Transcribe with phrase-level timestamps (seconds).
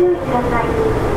[0.00, 1.09] 注意ください。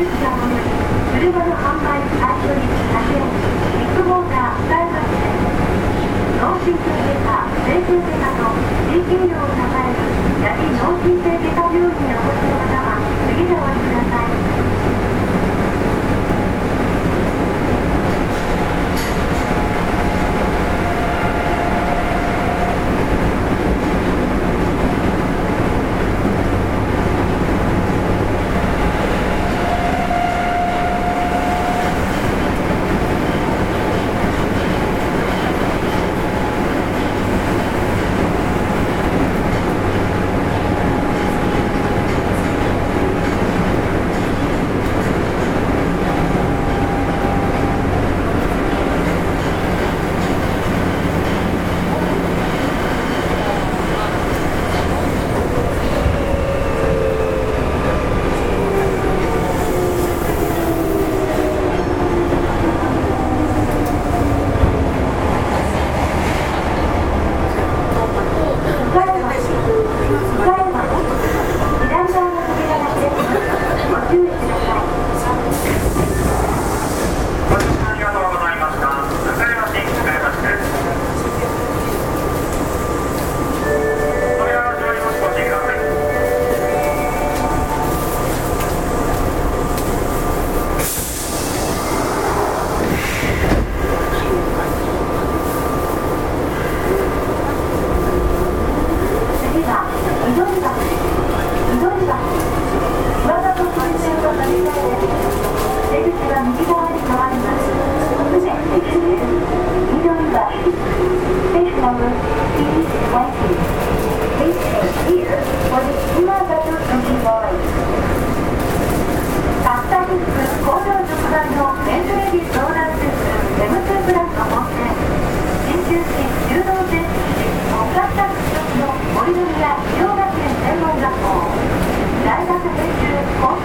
[0.00, 2.08] 車の販売、ビ
[3.84, 5.28] ッグモータースタイル発展、
[6.40, 8.48] 脳神経外科、整形外科と
[8.88, 10.00] 地域医を支える、
[10.40, 12.59] 八木脳神経外科病院にお越しの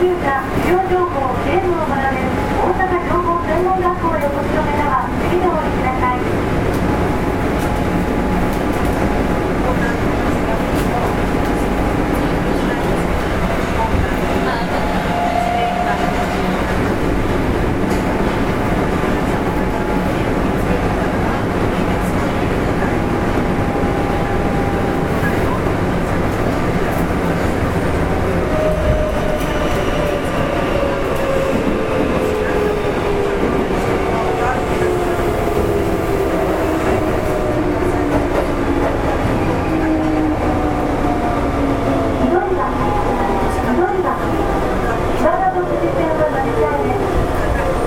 [0.06, 1.85] 急な不要情報警報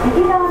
[0.06, 0.47] 右側